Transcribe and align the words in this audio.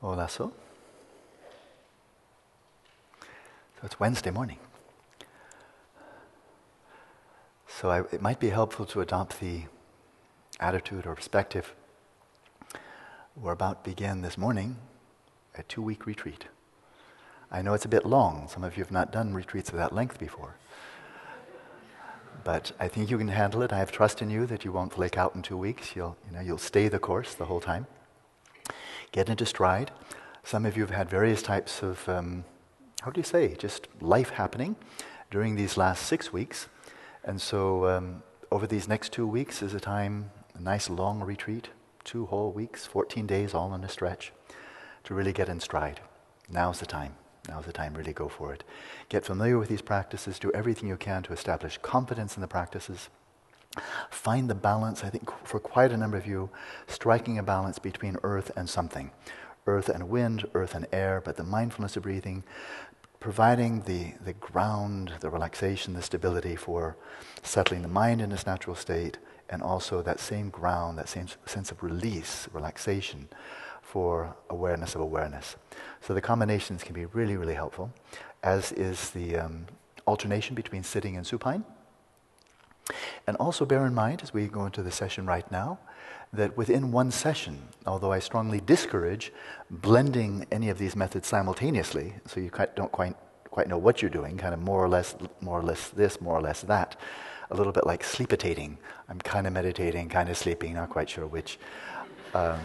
Hola, 0.00 0.28
so. 0.28 0.52
So 3.20 3.82
it's 3.82 3.98
Wednesday 3.98 4.30
morning. 4.30 4.58
So 7.66 7.90
I, 7.90 8.00
it 8.12 8.22
might 8.22 8.38
be 8.38 8.50
helpful 8.50 8.86
to 8.86 9.00
adopt 9.00 9.40
the 9.40 9.62
attitude 10.60 11.04
or 11.04 11.16
perspective. 11.16 11.74
We're 13.34 13.50
about 13.50 13.82
to 13.82 13.90
begin 13.90 14.22
this 14.22 14.38
morning 14.38 14.76
a 15.56 15.64
two 15.64 15.82
week 15.82 16.06
retreat. 16.06 16.44
I 17.50 17.60
know 17.62 17.74
it's 17.74 17.84
a 17.84 17.88
bit 17.88 18.06
long. 18.06 18.46
Some 18.48 18.62
of 18.62 18.76
you 18.76 18.84
have 18.84 18.92
not 18.92 19.10
done 19.10 19.34
retreats 19.34 19.70
of 19.70 19.76
that 19.76 19.92
length 19.92 20.20
before. 20.20 20.54
But 22.44 22.70
I 22.78 22.86
think 22.86 23.10
you 23.10 23.18
can 23.18 23.28
handle 23.28 23.62
it. 23.62 23.72
I 23.72 23.78
have 23.78 23.90
trust 23.90 24.22
in 24.22 24.30
you 24.30 24.46
that 24.46 24.64
you 24.64 24.70
won't 24.70 24.92
flake 24.92 25.18
out 25.18 25.34
in 25.34 25.42
two 25.42 25.56
weeks. 25.56 25.96
You'll, 25.96 26.16
you 26.24 26.36
know, 26.36 26.40
you'll 26.40 26.58
stay 26.58 26.86
the 26.86 27.00
course 27.00 27.34
the 27.34 27.46
whole 27.46 27.60
time. 27.60 27.88
Get 29.12 29.28
into 29.28 29.46
stride. 29.46 29.90
Some 30.44 30.64
of 30.66 30.76
you 30.76 30.82
have 30.82 30.94
had 30.94 31.10
various 31.10 31.42
types 31.42 31.82
of, 31.82 32.08
um, 32.08 32.44
how 33.02 33.10
do 33.10 33.20
you 33.20 33.24
say, 33.24 33.54
just 33.54 33.88
life 34.00 34.30
happening 34.30 34.76
during 35.30 35.56
these 35.56 35.76
last 35.76 36.06
six 36.06 36.32
weeks. 36.32 36.68
And 37.24 37.40
so 37.40 37.86
um, 37.86 38.22
over 38.50 38.66
these 38.66 38.88
next 38.88 39.12
two 39.12 39.26
weeks 39.26 39.62
is 39.62 39.74
a 39.74 39.80
time, 39.80 40.30
a 40.54 40.60
nice 40.60 40.88
long 40.88 41.20
retreat, 41.20 41.68
two 42.04 42.26
whole 42.26 42.52
weeks, 42.52 42.86
14 42.86 43.26
days 43.26 43.54
all 43.54 43.74
in 43.74 43.84
a 43.84 43.88
stretch, 43.88 44.32
to 45.04 45.14
really 45.14 45.32
get 45.32 45.48
in 45.48 45.60
stride. 45.60 46.00
Now's 46.48 46.80
the 46.80 46.86
time. 46.86 47.14
Now's 47.48 47.64
the 47.64 47.72
time, 47.72 47.94
really 47.94 48.12
go 48.12 48.28
for 48.28 48.52
it. 48.52 48.62
Get 49.08 49.24
familiar 49.24 49.58
with 49.58 49.68
these 49.68 49.82
practices, 49.82 50.38
do 50.38 50.50
everything 50.52 50.88
you 50.88 50.96
can 50.96 51.22
to 51.24 51.32
establish 51.32 51.78
confidence 51.78 52.36
in 52.36 52.42
the 52.42 52.48
practices. 52.48 53.08
Find 54.10 54.48
the 54.48 54.54
balance, 54.54 55.04
I 55.04 55.10
think, 55.10 55.30
for 55.44 55.60
quite 55.60 55.92
a 55.92 55.96
number 55.96 56.16
of 56.16 56.26
you, 56.26 56.50
striking 56.86 57.38
a 57.38 57.42
balance 57.42 57.78
between 57.78 58.16
earth 58.22 58.50
and 58.56 58.68
something 58.68 59.10
earth 59.66 59.90
and 59.90 60.08
wind, 60.08 60.46
earth 60.54 60.74
and 60.74 60.86
air, 60.92 61.20
but 61.22 61.36
the 61.36 61.44
mindfulness 61.44 61.94
of 61.94 62.02
breathing, 62.02 62.42
providing 63.20 63.82
the, 63.82 64.14
the 64.24 64.32
ground, 64.32 65.12
the 65.20 65.28
relaxation, 65.28 65.92
the 65.92 66.00
stability 66.00 66.56
for 66.56 66.96
settling 67.42 67.82
the 67.82 67.88
mind 67.88 68.22
in 68.22 68.32
its 68.32 68.46
natural 68.46 68.74
state, 68.74 69.18
and 69.50 69.62
also 69.62 70.00
that 70.00 70.20
same 70.20 70.48
ground, 70.48 70.96
that 70.96 71.08
same 71.08 71.26
sense 71.44 71.70
of 71.70 71.82
release, 71.82 72.48
relaxation 72.52 73.28
for 73.82 74.34
awareness 74.50 74.94
of 74.94 75.00
awareness. 75.00 75.56
So 76.00 76.14
the 76.14 76.20
combinations 76.20 76.82
can 76.82 76.94
be 76.94 77.06
really, 77.06 77.36
really 77.36 77.54
helpful, 77.54 77.92
as 78.42 78.72
is 78.72 79.10
the 79.10 79.36
um, 79.36 79.66
alternation 80.06 80.54
between 80.54 80.82
sitting 80.82 81.16
and 81.16 81.26
supine. 81.26 81.64
And 83.26 83.36
also 83.36 83.64
bear 83.64 83.86
in 83.86 83.94
mind, 83.94 84.22
as 84.22 84.32
we 84.32 84.46
go 84.46 84.64
into 84.64 84.82
the 84.82 84.90
session 84.90 85.26
right 85.26 85.50
now, 85.50 85.78
that 86.32 86.56
within 86.56 86.92
one 86.92 87.10
session, 87.10 87.68
although 87.86 88.12
I 88.12 88.18
strongly 88.18 88.60
discourage 88.60 89.32
blending 89.70 90.46
any 90.50 90.68
of 90.68 90.78
these 90.78 90.94
methods 90.94 91.26
simultaneously, 91.26 92.14
so 92.26 92.40
you 92.40 92.50
don't 92.74 92.92
quite, 92.92 93.16
quite 93.50 93.68
know 93.68 93.78
what 93.78 94.02
you're 94.02 94.10
doing, 94.10 94.36
kind 94.36 94.54
of 94.54 94.60
more 94.60 94.82
or 94.82 94.88
less, 94.88 95.16
more 95.40 95.58
or 95.58 95.62
less 95.62 95.88
this, 95.88 96.20
more 96.20 96.36
or 96.36 96.40
less 96.40 96.62
that, 96.62 96.96
a 97.50 97.56
little 97.56 97.72
bit 97.72 97.86
like 97.86 98.04
sleepitating. 98.04 98.78
I'm 99.08 99.18
kind 99.18 99.46
of 99.46 99.52
meditating, 99.52 100.08
kind 100.10 100.28
of 100.28 100.36
sleeping, 100.36 100.74
not 100.74 100.90
quite 100.90 101.08
sure 101.08 101.26
which. 101.26 101.58
Um, 102.34 102.60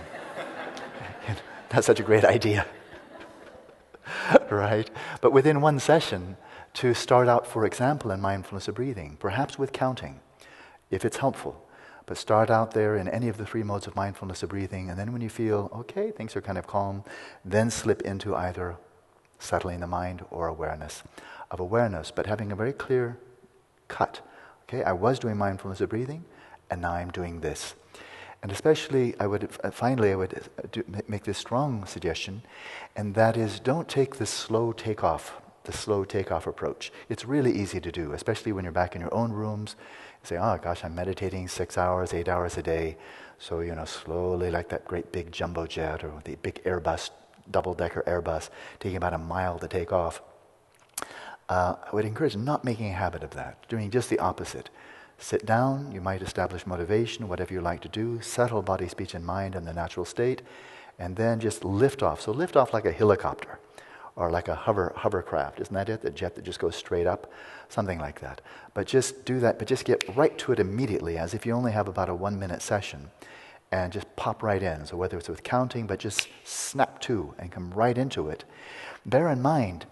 that's 1.70 1.88
such 1.88 2.00
a 2.00 2.04
great 2.04 2.26
idea. 2.26 2.66
right? 4.50 4.90
But 5.22 5.32
within 5.32 5.62
one 5.62 5.80
session, 5.80 6.38
to 6.74 6.94
start 6.94 7.28
out, 7.28 7.46
for 7.46 7.66
example, 7.66 8.12
in 8.12 8.20
mindfulness 8.22 8.68
of 8.68 8.76
breathing, 8.76 9.18
perhaps 9.20 9.60
with 9.60 9.72
counting, 9.72 10.20
if 10.90 11.06
it's 11.06 11.18
helpful. 11.18 11.66
But 12.06 12.18
start 12.18 12.50
out 12.50 12.72
there 12.72 12.98
in 12.98 13.08
any 13.08 13.30
of 13.30 13.38
the 13.38 13.46
three 13.46 13.64
modes 13.64 13.88
of 13.88 13.96
mindfulness 13.96 14.44
of 14.44 14.50
breathing, 14.50 14.90
and 14.90 15.00
then 15.00 15.14
when 15.14 15.22
you 15.22 15.30
feel, 15.30 15.70
okay, 15.74 16.12
things 16.12 16.36
are 16.36 16.42
kind 16.42 16.58
of 16.58 16.68
calm, 16.68 17.04
then 17.46 17.70
slip 17.70 18.02
into 18.02 18.36
either 18.36 18.78
settling 19.40 19.80
the 19.80 19.88
mind 19.88 20.26
or 20.32 20.48
awareness 20.48 21.04
of 21.52 21.60
awareness, 21.60 22.12
but 22.12 22.26
having 22.26 22.52
a 22.52 22.56
very 22.56 22.74
clear 22.74 23.18
cut. 23.88 24.22
Okay, 24.64 24.84
I 24.84 24.92
was 24.92 25.20
doing 25.20 25.38
mindfulness 25.38 25.82
of 25.82 25.90
breathing, 25.90 26.26
and 26.70 26.82
now 26.82 26.94
I'm 26.94 27.12
doing 27.12 27.42
this. 27.42 27.76
And 28.42 28.52
especially, 28.52 29.16
I 29.20 29.28
would 29.28 29.50
uh, 29.64 29.72
finally, 29.72 30.12
I 30.12 30.16
would 30.16 30.34
uh, 30.34 30.68
do, 30.72 30.84
make 31.08 31.24
this 31.24 31.38
strong 31.38 31.86
suggestion, 31.86 32.42
and 32.96 33.16
that 33.16 33.38
is, 33.38 33.60
don't 33.60 33.88
take 33.88 34.16
the 34.16 34.26
slow 34.26 34.74
takeoff, 34.74 35.40
the 35.64 35.72
slow 35.72 36.04
takeoff 36.04 36.48
approach. 36.48 36.92
It's 37.10 37.26
really 37.26 37.52
easy 37.52 37.80
to 37.80 37.92
do, 37.92 38.14
especially 38.14 38.52
when 38.52 38.66
you're 38.66 38.74
back 38.74 38.96
in 38.96 39.02
your 39.02 39.14
own 39.14 39.32
rooms 39.32 39.76
say, 40.24 40.38
oh 40.38 40.58
gosh, 40.62 40.84
I'm 40.84 40.96
meditating 40.96 41.48
six 41.48 41.78
hours, 41.78 42.14
eight 42.14 42.30
hours 42.30 42.58
a 42.58 42.64
day. 42.64 42.98
So, 43.38 43.60
you 43.60 43.76
know, 43.76 43.86
slowly, 43.86 44.50
like 44.52 44.70
that 44.70 44.86
great 44.86 45.12
big 45.12 45.32
jumbo 45.32 45.68
jet 45.68 46.04
or 46.04 46.22
the 46.24 46.36
big 46.36 46.64
Airbus, 46.64 47.10
double 47.52 47.74
decker 47.74 48.04
Airbus, 48.08 48.50
taking 48.80 48.98
about 48.98 49.14
a 49.14 49.18
mile 49.18 49.60
to 49.60 49.68
take 49.68 49.92
off. 49.92 50.22
Uh, 51.50 51.76
I 51.86 51.94
would 51.94 52.06
encourage 52.06 52.38
not 52.38 52.64
making 52.64 52.88
a 52.88 52.94
habit 52.94 53.22
of 53.22 53.32
that, 53.32 53.68
doing 53.68 53.92
just 53.92 54.10
the 54.10 54.20
opposite. 54.20 54.70
Sit 55.18 55.46
down, 55.46 55.92
you 55.92 56.00
might 56.00 56.22
establish 56.22 56.66
motivation, 56.66 57.28
whatever 57.28 57.54
you 57.54 57.62
like 57.62 57.82
to 57.82 57.90
do, 57.90 58.22
settle 58.22 58.62
body, 58.62 58.88
speech, 58.88 59.14
and 59.14 59.26
mind 59.26 59.56
in 59.56 59.66
the 59.66 59.74
natural 59.74 60.06
state, 60.06 60.42
and 60.98 61.16
then 61.18 61.40
just 61.40 61.66
lift 61.66 62.02
off. 62.02 62.22
So, 62.22 62.32
lift 62.32 62.56
off 62.56 62.74
like 62.74 62.86
a 62.86 62.92
helicopter 62.92 63.60
or 64.16 64.30
like 64.30 64.48
a 64.48 64.56
hover 64.56 64.94
hovercraft. 64.96 65.60
Isn't 65.60 65.74
that 65.74 65.90
it? 65.90 66.02
The 66.02 66.10
jet 66.10 66.36
that 66.36 66.44
just 66.44 66.60
goes 66.60 66.76
straight 66.76 67.08
up, 67.08 67.32
something 67.70 68.00
like 68.00 68.20
that. 68.22 68.42
But 68.74 68.88
just 68.88 69.26
do 69.26 69.40
that. 69.40 69.60
But 69.60 69.68
just 69.68 69.86
get 69.86 70.04
right 70.16 70.38
to 70.40 70.52
it 70.52 70.60
immediately, 70.60 71.18
as 71.18 71.34
if 71.34 71.46
you 71.46 71.54
only 71.54 71.72
have 71.72 71.88
about 71.88 72.10
a 72.10 72.16
one 72.16 72.38
minute 72.40 72.62
session, 72.62 73.10
and 73.72 73.92
just 73.92 74.16
pop 74.16 74.44
right 74.44 74.62
in. 74.62 74.86
So 74.86 74.98
whether 74.98 75.18
it's 75.18 75.30
with 75.30 75.44
counting, 75.44 75.88
but 75.88 76.00
just 76.00 76.28
snap 76.44 77.00
to 77.02 77.34
and 77.40 77.52
come 77.52 77.72
right 77.72 77.98
into 77.98 78.30
it. 78.30 78.46
Bear 79.06 79.28
in 79.30 79.42
mind 79.42 79.86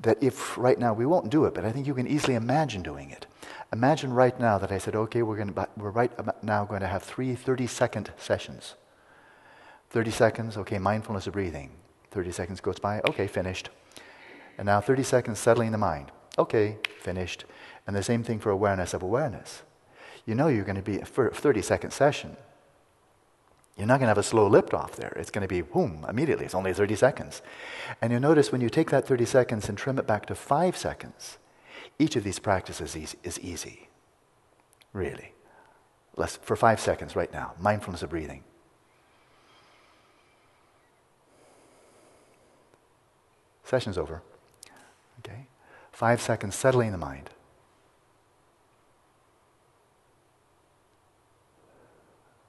that 0.00 0.22
if 0.22 0.58
right 0.58 0.78
now 0.78 0.92
we 0.92 1.06
won't 1.06 1.30
do 1.30 1.44
it, 1.44 1.54
but 1.54 1.64
I 1.64 1.72
think 1.72 1.86
you 1.86 1.94
can 1.94 2.06
easily 2.06 2.34
imagine 2.34 2.82
doing 2.82 3.10
it. 3.10 3.26
Imagine 3.72 4.12
right 4.12 4.38
now 4.38 4.58
that 4.58 4.72
I 4.72 4.78
said, 4.78 4.94
okay, 4.94 5.22
we're, 5.22 5.42
to, 5.44 5.68
we're 5.76 5.90
right 5.90 6.10
now 6.42 6.64
going 6.64 6.80
to 6.80 6.86
have 6.86 7.02
three 7.02 7.34
30 7.34 7.66
second 7.66 8.12
sessions. 8.16 8.74
30 9.90 10.10
seconds, 10.10 10.56
okay, 10.56 10.78
mindfulness 10.78 11.26
of 11.26 11.32
breathing. 11.32 11.70
30 12.10 12.32
seconds 12.32 12.60
goes 12.60 12.78
by, 12.78 13.00
okay, 13.08 13.26
finished. 13.26 13.70
And 14.56 14.66
now 14.66 14.80
30 14.80 15.02
seconds 15.02 15.38
settling 15.38 15.72
the 15.72 15.78
mind. 15.78 16.10
Okay, 16.38 16.78
finished. 17.00 17.44
And 17.86 17.94
the 17.94 18.02
same 18.02 18.22
thing 18.22 18.38
for 18.38 18.50
awareness 18.50 18.94
of 18.94 19.02
awareness. 19.02 19.62
You 20.26 20.34
know 20.34 20.48
you're 20.48 20.64
going 20.64 20.76
to 20.76 20.82
be 20.82 20.98
a 20.98 21.04
30 21.04 21.62
second 21.62 21.90
session. 21.92 22.36
You're 23.76 23.86
not 23.86 24.00
going 24.00 24.06
to 24.06 24.10
have 24.10 24.18
a 24.18 24.24
slow 24.24 24.48
lift 24.48 24.74
off 24.74 24.96
there. 24.96 25.12
It's 25.16 25.30
going 25.30 25.42
to 25.42 25.48
be 25.48 25.60
boom, 25.60 26.04
immediately. 26.08 26.44
It's 26.44 26.54
only 26.54 26.74
30 26.74 26.96
seconds. 26.96 27.42
And 28.02 28.10
you'll 28.10 28.20
notice 28.20 28.50
when 28.50 28.60
you 28.60 28.68
take 28.68 28.90
that 28.90 29.06
30 29.06 29.24
seconds 29.24 29.68
and 29.68 29.78
trim 29.78 29.98
it 29.98 30.06
back 30.06 30.26
to 30.26 30.34
five 30.34 30.76
seconds, 30.76 31.38
each 31.98 32.16
of 32.16 32.24
these 32.24 32.40
practices 32.40 32.96
is, 33.22 33.38
easy. 33.40 33.88
Really. 34.92 35.32
For 36.42 36.56
five 36.56 36.80
seconds 36.80 37.14
right 37.14 37.32
now, 37.32 37.54
mindfulness 37.60 38.02
of 38.02 38.10
breathing. 38.10 38.42
Session's 43.68 43.98
over. 43.98 44.22
Okay? 45.18 45.46
Five 45.92 46.22
seconds 46.22 46.54
settling 46.54 46.90
the 46.90 46.96
mind. 46.96 47.28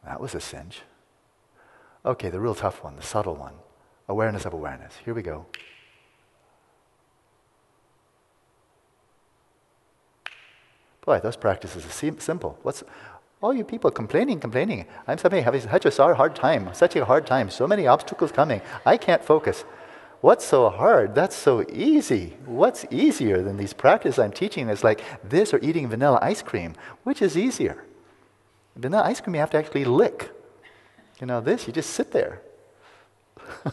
That 0.05 0.21
was 0.21 0.33
a 0.33 0.39
cinch. 0.39 0.83
Okay, 2.05 2.29
the 2.29 2.39
real 2.39 2.55
tough 2.55 2.85
one, 2.85 2.95
the 2.95 3.01
subtle 3.01 3.35
one. 3.35 3.55
Awareness 4.07 4.45
of 4.45 4.53
awareness. 4.53 4.93
Here 5.03 5.13
we 5.13 5.21
go. 5.21 5.45
Boy, 11.01 11.19
those 11.19 11.35
practices 11.35 11.85
are 11.85 11.89
simple. 12.21 12.57
What's 12.61 12.81
all 13.41 13.53
you 13.53 13.65
people 13.65 13.91
complaining, 13.91 14.39
complaining? 14.39 14.85
I'm 15.05 15.17
having 15.17 15.43
such 15.43 15.85
a 15.85 16.15
hard 16.15 16.33
time, 16.33 16.73
such 16.73 16.95
a 16.95 17.03
hard 17.03 17.27
time, 17.27 17.49
so 17.49 17.67
many 17.67 17.87
obstacles 17.87 18.31
coming. 18.31 18.61
I 18.85 18.95
can't 18.95 19.23
focus. 19.23 19.65
What's 20.21 20.43
so 20.43 20.69
hard? 20.69 21.15
That's 21.15 21.35
so 21.35 21.65
easy. 21.69 22.35
What's 22.45 22.85
easier 22.91 23.41
than 23.41 23.55
these 23.55 23.71
practices 23.71 24.19
I'm 24.19 24.33
teaching? 24.33 24.67
It's 24.69 24.83
like 24.83 25.01
this 25.23 25.53
or 25.53 25.59
eating 25.59 25.87
vanilla 25.87 26.19
ice 26.21 26.41
cream. 26.41 26.73
Which 27.03 27.21
is 27.21 27.37
easier? 27.37 27.85
Vanilla 28.75 29.03
ice 29.03 29.21
cream 29.21 29.35
you 29.35 29.39
have 29.39 29.51
to 29.51 29.57
actually 29.57 29.85
lick. 29.85 30.31
You 31.21 31.27
know, 31.27 31.39
this, 31.39 31.67
you 31.67 31.73
just 31.73 31.91
sit 31.91 32.11
there. 32.11 32.41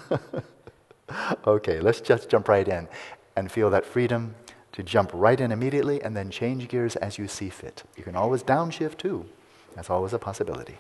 okay, 1.47 1.81
let's 1.81 2.01
just 2.01 2.29
jump 2.29 2.49
right 2.49 2.67
in 2.67 2.89
and 3.35 3.51
feel 3.51 3.71
that 3.71 3.85
freedom 3.85 4.35
to 4.73 4.83
jump 4.83 5.11
right 5.13 5.41
in 5.41 5.51
immediately 5.51 6.03
and 6.03 6.17
then 6.17 6.31
change 6.31 6.69
gears 6.69 6.97
as 6.97 7.19
you 7.19 7.27
see 7.27 7.49
fit. 7.49 7.83
You 7.97 8.05
can 8.05 8.15
always 8.15 8.43
downshift 8.43 8.99
too. 8.99 9.27
That's 9.75 9.91
always 9.91 10.13
a 10.13 10.19
possibility. 10.19 10.79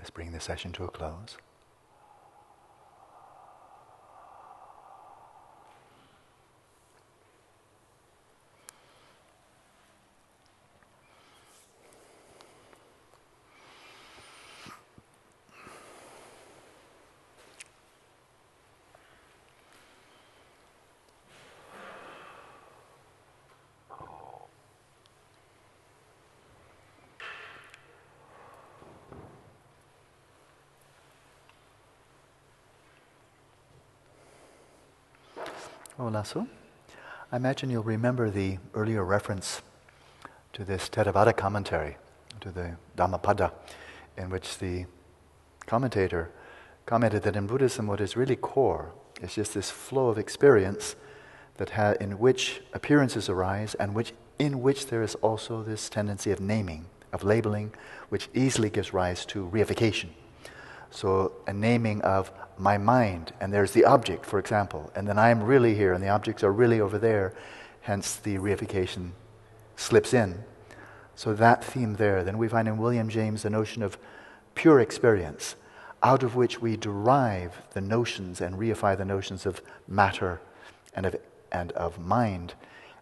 Let's 0.00 0.08
bring 0.08 0.32
the 0.32 0.40
session 0.40 0.72
to 0.72 0.84
a 0.84 0.88
close. 0.88 1.36
Oh, 36.00 36.04
Olasu. 36.04 36.48
I 37.30 37.36
imagine 37.36 37.68
you'll 37.68 37.82
remember 37.82 38.30
the 38.30 38.56
earlier 38.72 39.04
reference 39.04 39.60
to 40.54 40.64
this 40.64 40.88
Theravada 40.88 41.36
commentary, 41.36 41.98
to 42.40 42.50
the 42.50 42.76
Dhammapada, 42.96 43.52
in 44.16 44.30
which 44.30 44.56
the 44.56 44.86
commentator 45.66 46.30
commented 46.86 47.22
that 47.24 47.36
in 47.36 47.46
Buddhism, 47.46 47.86
what 47.86 48.00
is 48.00 48.16
really 48.16 48.34
core 48.34 48.94
is 49.20 49.34
just 49.34 49.52
this 49.52 49.70
flow 49.70 50.08
of 50.08 50.16
experience 50.16 50.96
that 51.58 51.68
ha- 51.68 51.96
in 52.00 52.18
which 52.18 52.62
appearances 52.72 53.28
arise 53.28 53.74
and 53.74 53.94
which, 53.94 54.14
in 54.38 54.62
which 54.62 54.86
there 54.86 55.02
is 55.02 55.16
also 55.16 55.62
this 55.62 55.90
tendency 55.90 56.30
of 56.30 56.40
naming, 56.40 56.86
of 57.12 57.24
labeling, 57.24 57.74
which 58.08 58.30
easily 58.32 58.70
gives 58.70 58.94
rise 58.94 59.26
to 59.26 59.46
reification. 59.52 60.08
So, 60.90 61.32
a 61.46 61.52
naming 61.52 62.02
of 62.02 62.32
my 62.58 62.76
mind, 62.76 63.32
and 63.40 63.52
there's 63.52 63.72
the 63.72 63.84
object, 63.84 64.26
for 64.26 64.38
example, 64.38 64.90
and 64.94 65.06
then 65.06 65.18
I'm 65.18 65.42
really 65.42 65.74
here, 65.74 65.92
and 65.92 66.02
the 66.02 66.08
objects 66.08 66.42
are 66.42 66.52
really 66.52 66.80
over 66.80 66.98
there, 66.98 67.32
hence 67.82 68.16
the 68.16 68.36
reification 68.36 69.12
slips 69.76 70.12
in. 70.12 70.42
So, 71.14 71.32
that 71.34 71.64
theme 71.64 71.94
there. 71.94 72.24
Then 72.24 72.38
we 72.38 72.48
find 72.48 72.66
in 72.66 72.76
William 72.76 73.08
James 73.08 73.42
the 73.42 73.50
notion 73.50 73.82
of 73.82 73.98
pure 74.54 74.80
experience, 74.80 75.54
out 76.02 76.22
of 76.22 76.34
which 76.34 76.60
we 76.60 76.76
derive 76.76 77.62
the 77.72 77.80
notions 77.80 78.40
and 78.40 78.56
reify 78.56 78.96
the 78.96 79.04
notions 79.04 79.46
of 79.46 79.62
matter 79.86 80.40
and 80.94 81.06
of, 81.06 81.16
and 81.52 81.72
of 81.72 81.98
mind. 81.98 82.54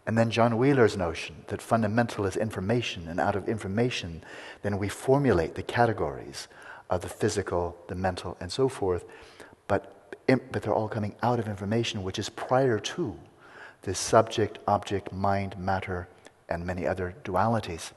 And 0.06 0.16
then 0.16 0.30
John 0.30 0.58
Wheeler's 0.58 0.96
notion 0.96 1.44
that 1.48 1.62
fundamental 1.62 2.26
is 2.26 2.36
information, 2.36 3.08
and 3.08 3.18
out 3.18 3.36
of 3.36 3.48
information, 3.48 4.22
then 4.62 4.78
we 4.78 4.88
formulate 4.88 5.54
the 5.54 5.62
categories 5.62 6.48
of 6.90 7.02
the 7.02 7.08
physical, 7.08 7.76
the 7.88 7.94
mental, 7.94 8.36
and 8.40 8.50
so 8.50 8.68
forth. 8.68 9.04
But, 9.66 10.16
but 10.26 10.62
they're 10.62 10.74
all 10.74 10.88
coming 10.88 11.14
out 11.22 11.38
of 11.38 11.48
information 11.48 12.02
which 12.02 12.18
is 12.18 12.28
prior 12.28 12.78
to 12.78 13.18
this 13.82 13.98
subject, 13.98 14.58
object, 14.66 15.12
mind, 15.12 15.58
matter, 15.58 16.08
and 16.48 16.64
many 16.64 16.86
other 16.86 17.14
dualities. 17.24 17.92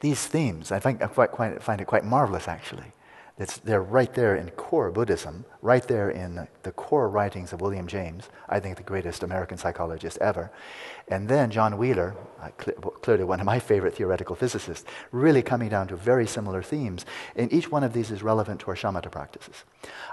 These 0.00 0.26
themes, 0.26 0.70
I, 0.70 0.78
think, 0.78 1.02
I 1.02 1.06
find 1.08 1.80
it 1.80 1.86
quite 1.86 2.04
marvelous 2.04 2.46
actually, 2.46 2.92
it's, 3.38 3.58
they're 3.58 3.82
right 3.82 4.12
there 4.14 4.34
in 4.34 4.50
core 4.50 4.90
Buddhism, 4.90 5.44
right 5.62 5.86
there 5.86 6.10
in 6.10 6.48
the 6.64 6.72
core 6.72 7.08
writings 7.08 7.52
of 7.52 7.60
William 7.60 7.86
James, 7.86 8.28
I 8.48 8.58
think 8.58 8.76
the 8.76 8.82
greatest 8.82 9.22
American 9.22 9.56
psychologist 9.56 10.18
ever. 10.20 10.50
And 11.06 11.28
then 11.28 11.52
John 11.52 11.78
Wheeler, 11.78 12.16
uh, 12.42 12.50
cl- 12.60 12.76
clearly 12.76 13.22
one 13.22 13.38
of 13.38 13.46
my 13.46 13.60
favorite 13.60 13.94
theoretical 13.94 14.34
physicists, 14.34 14.84
really 15.12 15.40
coming 15.40 15.68
down 15.68 15.86
to 15.88 15.96
very 15.96 16.26
similar 16.26 16.62
themes. 16.62 17.06
And 17.36 17.52
each 17.52 17.70
one 17.70 17.84
of 17.84 17.92
these 17.92 18.10
is 18.10 18.24
relevant 18.24 18.60
to 18.62 18.68
our 18.68 18.76
shamatha 18.76 19.10
practices. 19.12 19.62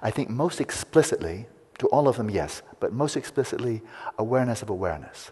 I 0.04 0.12
think 0.12 0.30
most 0.30 0.62
explicitly, 0.62 1.48
to 1.80 1.88
all 1.88 2.08
of 2.08 2.18
them, 2.18 2.30
yes, 2.30 2.62
but 2.80 2.94
most 2.94 3.18
explicitly, 3.18 3.82
awareness 4.20 4.62
of 4.62 4.70
awareness. 4.70 5.32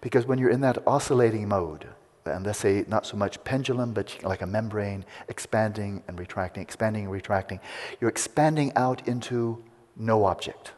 Because 0.00 0.26
when 0.26 0.38
you're 0.38 0.50
in 0.50 0.60
that 0.62 0.86
oscillating 0.88 1.46
mode, 1.46 1.86
and 2.24 2.46
let's 2.46 2.58
say 2.58 2.84
not 2.86 3.06
so 3.06 3.16
much 3.16 3.42
pendulum, 3.44 3.92
but 3.92 4.22
like 4.22 4.42
a 4.42 4.46
membrane 4.46 5.04
expanding 5.28 6.02
and 6.06 6.18
retracting, 6.18 6.62
expanding 6.62 7.04
and 7.04 7.12
retracting. 7.12 7.60
You're 8.00 8.10
expanding 8.10 8.72
out 8.76 9.06
into 9.08 9.62
no 9.96 10.24
object, 10.24 10.72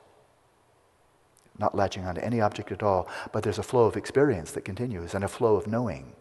not 1.58 1.74
latching 1.74 2.04
onto 2.06 2.20
any 2.20 2.40
object 2.40 2.72
at 2.72 2.82
all, 2.82 3.08
but 3.32 3.42
there's 3.42 3.58
a 3.58 3.62
flow 3.62 3.84
of 3.84 3.96
experience 3.96 4.52
that 4.52 4.64
continues 4.64 5.14
and 5.14 5.22
a 5.22 5.28
flow 5.28 5.56
of 5.56 5.66
knowing. 5.66 6.14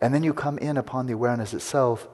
And 0.00 0.12
then 0.12 0.24
you 0.24 0.34
come 0.34 0.58
in 0.58 0.76
upon 0.76 1.06
the 1.06 1.14
awareness 1.14 1.54
itself, 1.54 2.08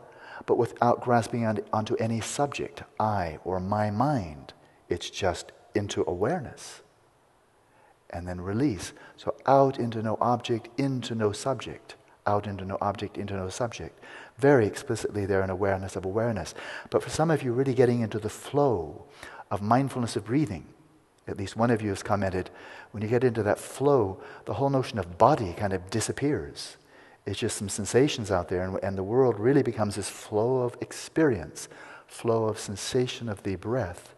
but 0.46 0.58
without 0.58 1.02
grasping 1.02 1.46
on, 1.46 1.60
onto 1.72 1.96
any 1.96 2.20
subject, 2.20 2.82
I 2.98 3.38
or 3.44 3.58
my 3.58 3.90
mind. 3.90 4.52
It's 4.88 5.10
just 5.10 5.52
into 5.74 6.04
awareness. 6.06 6.82
And 8.10 8.26
then 8.26 8.40
release. 8.40 8.92
So 9.16 9.34
out 9.46 9.78
into 9.78 10.02
no 10.02 10.18
object, 10.20 10.68
into 10.78 11.14
no 11.14 11.32
subject 11.32 11.94
out 12.26 12.46
into 12.46 12.64
no 12.64 12.78
object, 12.80 13.18
into 13.18 13.34
no 13.34 13.48
subject. 13.48 13.98
Very 14.38 14.66
explicitly 14.66 15.26
there 15.26 15.42
in 15.42 15.50
awareness 15.50 15.96
of 15.96 16.04
awareness. 16.04 16.54
But 16.90 17.02
for 17.02 17.10
some 17.10 17.30
of 17.30 17.42
you, 17.42 17.52
really 17.52 17.74
getting 17.74 18.00
into 18.00 18.18
the 18.18 18.28
flow 18.28 19.04
of 19.50 19.62
mindfulness 19.62 20.16
of 20.16 20.26
breathing, 20.26 20.66
at 21.26 21.38
least 21.38 21.56
one 21.56 21.70
of 21.70 21.82
you 21.82 21.90
has 21.90 22.02
commented, 22.02 22.50
when 22.90 23.02
you 23.02 23.08
get 23.08 23.24
into 23.24 23.42
that 23.42 23.58
flow, 23.58 24.20
the 24.46 24.54
whole 24.54 24.70
notion 24.70 24.98
of 24.98 25.18
body 25.18 25.54
kind 25.56 25.72
of 25.72 25.90
disappears. 25.90 26.76
It's 27.26 27.38
just 27.38 27.56
some 27.56 27.68
sensations 27.68 28.30
out 28.30 28.48
there, 28.48 28.62
and, 28.62 28.78
and 28.82 28.96
the 28.96 29.04
world 29.04 29.38
really 29.38 29.62
becomes 29.62 29.96
this 29.96 30.08
flow 30.08 30.62
of 30.62 30.76
experience, 30.80 31.68
flow 32.06 32.46
of 32.46 32.58
sensation 32.58 33.28
of 33.28 33.42
the 33.42 33.56
breath. 33.56 34.14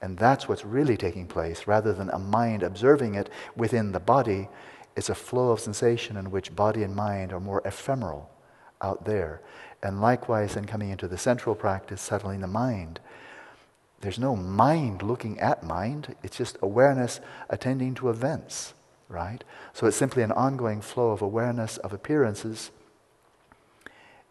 And 0.00 0.18
that's 0.18 0.48
what's 0.48 0.64
really 0.64 0.96
taking 0.96 1.26
place, 1.26 1.66
rather 1.66 1.92
than 1.92 2.10
a 2.10 2.18
mind 2.18 2.62
observing 2.62 3.14
it 3.14 3.30
within 3.56 3.92
the 3.92 4.00
body 4.00 4.48
it's 4.96 5.08
a 5.08 5.14
flow 5.14 5.50
of 5.50 5.60
sensation 5.60 6.16
in 6.16 6.30
which 6.30 6.54
body 6.54 6.82
and 6.82 6.94
mind 6.94 7.32
are 7.32 7.40
more 7.40 7.62
ephemeral 7.64 8.30
out 8.80 9.04
there. 9.04 9.40
And 9.82 10.00
likewise, 10.00 10.56
in 10.56 10.66
coming 10.66 10.90
into 10.90 11.08
the 11.08 11.18
central 11.18 11.54
practice, 11.54 12.00
settling 12.00 12.40
the 12.40 12.46
mind, 12.46 13.00
there's 14.00 14.18
no 14.18 14.36
mind 14.36 15.02
looking 15.02 15.40
at 15.40 15.62
mind, 15.62 16.14
it's 16.22 16.36
just 16.36 16.58
awareness 16.60 17.20
attending 17.48 17.94
to 17.94 18.10
events, 18.10 18.74
right? 19.08 19.42
So 19.72 19.86
it's 19.86 19.96
simply 19.96 20.22
an 20.22 20.32
ongoing 20.32 20.80
flow 20.80 21.10
of 21.10 21.22
awareness 21.22 21.78
of 21.78 21.92
appearances 21.92 22.70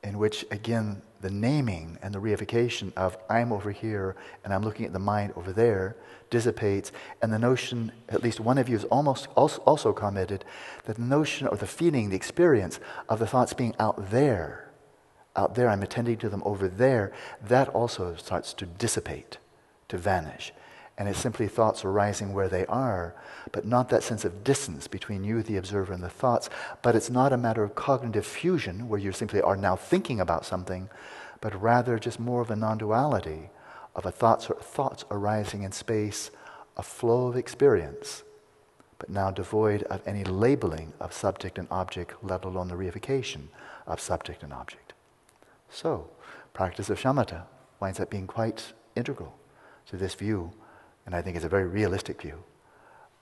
in 0.03 0.17
which, 0.17 0.45
again, 0.51 1.01
the 1.23 1.31
naming 1.31 1.97
and 2.03 2.13
the 2.13 2.19
reification 2.19 2.93
of 2.95 3.17
I'm 3.29 3.51
over 3.51 3.71
here 3.71 4.15
and 4.43 4.53
I'm 4.53 4.61
looking 4.61 4.85
at 4.85 4.93
the 4.93 4.99
mind 4.99 5.33
over 5.35 5.51
there 5.51 5.95
dissipates, 6.33 6.91
and 7.21 7.31
the 7.31 7.37
notion, 7.37 7.91
at 8.09 8.23
least 8.23 8.39
one 8.39 8.57
of 8.57 8.67
you 8.67 8.75
has 8.75 8.85
almost 8.85 9.27
also 9.35 9.93
commented, 9.93 10.43
that 10.85 10.95
the 10.95 11.01
notion 11.03 11.47
or 11.47 11.55
the 11.55 11.67
feeling, 11.67 12.09
the 12.09 12.15
experience 12.15 12.79
of 13.07 13.19
the 13.19 13.27
thoughts 13.27 13.53
being 13.53 13.75
out 13.79 14.09
there, 14.09 14.71
out 15.35 15.53
there, 15.53 15.69
I'm 15.69 15.83
attending 15.83 16.17
to 16.17 16.29
them 16.29 16.41
over 16.43 16.67
there, 16.67 17.13
that 17.39 17.69
also 17.69 18.15
starts 18.15 18.51
to 18.55 18.65
dissipate, 18.65 19.37
to 19.89 19.97
vanish. 19.99 20.51
And 20.97 21.09
it's 21.09 21.19
simply 21.19 21.47
thoughts 21.47 21.83
arising 21.83 22.33
where 22.33 22.47
they 22.47 22.65
are, 22.67 23.15
but 23.51 23.65
not 23.65 23.89
that 23.89 24.03
sense 24.03 24.25
of 24.25 24.43
distance 24.43 24.87
between 24.87 25.23
you, 25.23 25.41
the 25.41 25.57
observer, 25.57 25.91
and 25.91 26.03
the 26.03 26.09
thoughts. 26.09 26.49
But 26.83 26.95
it's 26.95 27.09
not 27.09 27.33
a 27.33 27.37
matter 27.37 27.63
of 27.63 27.73
cognitive 27.73 28.25
fusion, 28.25 28.87
where 28.87 28.99
you 28.99 29.11
simply 29.11 29.41
are 29.41 29.57
now 29.57 29.75
thinking 29.75 30.19
about 30.19 30.45
something, 30.45 30.89
but 31.41 31.59
rather 31.59 31.97
just 31.97 32.19
more 32.19 32.41
of 32.41 32.51
a 32.51 32.55
non 32.55 32.77
duality 32.77 33.49
of 33.95 34.05
a 34.05 34.11
thoughts, 34.11 34.45
thoughts 34.61 35.03
arising 35.09 35.63
in 35.63 35.71
space, 35.71 36.31
a 36.77 36.83
flow 36.83 37.27
of 37.27 37.35
experience, 37.35 38.23
but 38.99 39.09
now 39.09 39.31
devoid 39.31 39.83
of 39.83 40.01
any 40.07 40.23
labeling 40.23 40.93
of 40.99 41.13
subject 41.13 41.57
and 41.57 41.67
object, 41.69 42.15
let 42.23 42.45
alone 42.45 42.67
the 42.67 42.75
reification 42.75 43.47
of 43.85 43.99
subject 43.99 44.43
and 44.43 44.53
object. 44.53 44.93
So, 45.69 46.09
practice 46.53 46.89
of 46.89 46.99
shamatha 46.99 47.43
winds 47.79 47.99
up 47.99 48.09
being 48.09 48.27
quite 48.27 48.73
integral 48.95 49.35
to 49.87 49.97
this 49.97 50.13
view 50.13 50.53
and 51.05 51.15
I 51.15 51.21
think 51.21 51.35
it's 51.35 51.45
a 51.45 51.49
very 51.49 51.67
realistic 51.67 52.21
view 52.21 52.43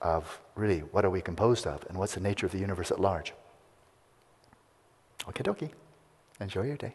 of 0.00 0.40
really 0.54 0.80
what 0.80 1.04
are 1.04 1.10
we 1.10 1.20
composed 1.20 1.66
of 1.66 1.84
and 1.88 1.96
what's 1.96 2.14
the 2.14 2.20
nature 2.20 2.46
of 2.46 2.52
the 2.52 2.58
universe 2.58 2.90
at 2.90 3.00
large. 3.00 3.32
Okie 5.20 5.42
dokie. 5.42 5.70
Enjoy 6.40 6.62
your 6.62 6.76
day. 6.76 6.94